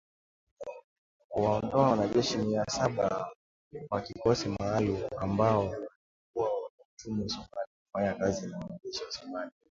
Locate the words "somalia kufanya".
7.29-8.13